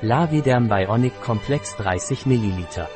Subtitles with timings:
[0.00, 2.86] Laviderm Bionic Komplex 30 ml.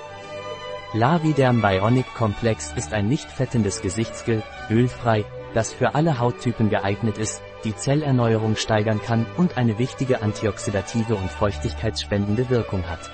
[0.94, 7.42] Laviderm Bionic Komplex ist ein nicht fettendes Gesichtsgel, ölfrei, das für alle Hauttypen geeignet ist,
[7.65, 13.11] die Zellerneuerung steigern kann und eine wichtige antioxidative und feuchtigkeitsspendende Wirkung hat.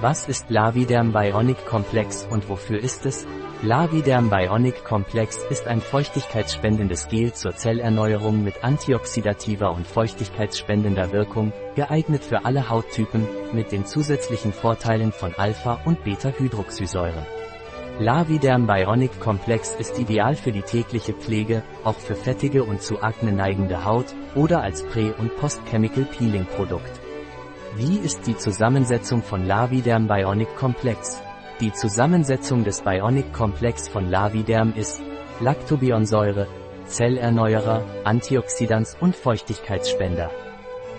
[0.00, 3.26] Was ist Laviderm Bionic Komplex und wofür ist es?
[3.62, 12.22] Laviderm Bionic Komplex ist ein feuchtigkeitsspendendes Gel zur Zellerneuerung mit antioxidativer und feuchtigkeitsspendender Wirkung, geeignet
[12.22, 17.26] für alle Hauttypen, mit den zusätzlichen Vorteilen von Alpha- und Beta-Hydroxysäuren.
[17.98, 23.32] Laviderm Bionic Komplex ist ideal für die tägliche Pflege, auch für fettige und zu Akne
[23.32, 27.00] neigende Haut, oder als Prä- und Post-Chemical Peeling Produkt.
[27.74, 31.20] Wie ist die Zusammensetzung von Laviderm Bionic Komplex?
[31.60, 35.02] Die Zusammensetzung des Bionic Komplex von Laviderm ist
[35.40, 36.46] Lactobionsäure,
[36.86, 40.30] Zellerneuerer, Antioxidants und Feuchtigkeitsspender.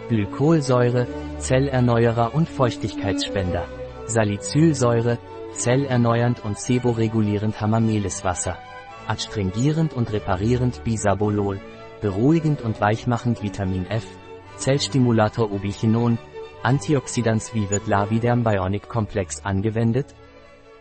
[0.09, 3.67] Glykolsäure, Zellerneuerer und Feuchtigkeitsspender.
[4.05, 5.17] Salicylsäure,
[5.53, 8.57] zellerneuernd und seboregulierend Hamameliswasser.
[9.07, 11.61] Adstringierend und reparierend Bisabolol.
[12.01, 14.05] Beruhigend und weichmachend Vitamin F.
[14.57, 16.17] Zellstimulator Ubiquinon.
[16.63, 20.13] Antioxidants Wie wird Laviderm Bionic Komplex angewendet?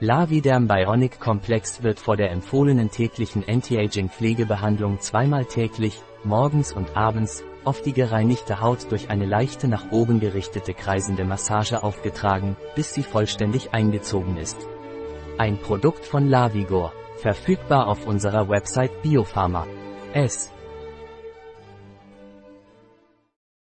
[0.01, 7.83] Laviderm Bionic Komplex wird vor der empfohlenen täglichen Anti-Aging-Pflegebehandlung zweimal täglich, morgens und abends, auf
[7.83, 13.75] die gereinigte Haut durch eine leichte nach oben gerichtete kreisende Massage aufgetragen, bis sie vollständig
[13.75, 14.69] eingezogen ist.
[15.37, 19.67] Ein Produkt von Lavigor, verfügbar auf unserer Website Biopharma.
[20.13, 20.53] S.